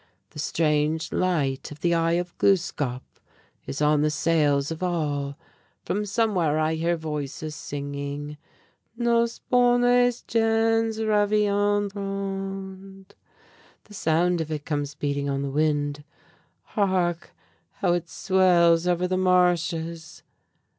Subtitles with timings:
[0.31, 3.19] The strange light of the 'Eye of Gluskâp,'
[3.67, 5.37] is on the sails of all.
[5.85, 8.37] From somewhere I hear voices singing,
[8.97, 13.13] 'Nos bonnes gens reviendront.'
[13.83, 16.03] The sound of it comes beating on the wind.
[16.73, 17.35] Hark!
[17.73, 20.23] how it swells over the marshes!"